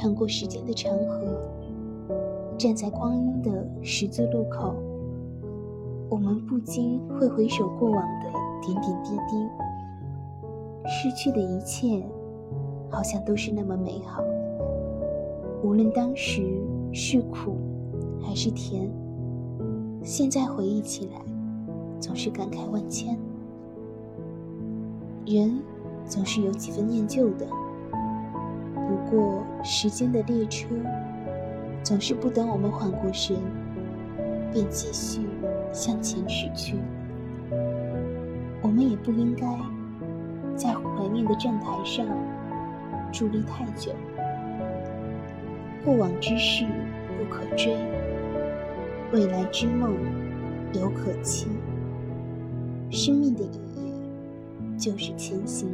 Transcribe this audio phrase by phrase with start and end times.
[0.00, 1.36] 趟过时间的长河，
[2.56, 4.74] 站在光阴的十字路口，
[6.08, 8.32] 我们不禁会回首过往的
[8.62, 9.46] 点点滴滴。
[10.86, 12.02] 失去的一切，
[12.88, 14.24] 好像都是那么美好。
[15.62, 16.42] 无论当时
[16.94, 17.58] 是苦
[18.22, 18.90] 还是甜，
[20.02, 21.20] 现在回忆起来，
[22.00, 23.18] 总是感慨万千。
[25.26, 25.60] 人
[26.06, 27.46] 总是有几分念旧的，
[29.10, 30.68] 过时间的列车
[31.82, 33.36] 总是不等我们缓过神，
[34.52, 35.20] 便继续
[35.72, 36.76] 向前驶去。
[38.62, 39.46] 我们也不应该
[40.54, 42.06] 在怀念的站台上
[43.12, 43.92] 伫立太久。
[45.84, 46.64] 过往之事
[47.18, 47.74] 不可追，
[49.12, 49.96] 未来之梦
[50.74, 51.48] 犹可期。
[52.90, 55.68] 生命的意义就是前行。